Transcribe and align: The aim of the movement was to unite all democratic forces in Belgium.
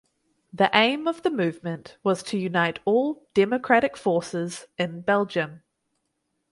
The 0.51 0.71
aim 0.73 1.07
of 1.07 1.21
the 1.21 1.29
movement 1.29 1.97
was 2.01 2.23
to 2.23 2.37
unite 2.39 2.79
all 2.85 3.27
democratic 3.35 3.95
forces 3.95 4.65
in 4.75 5.01
Belgium. 5.01 5.61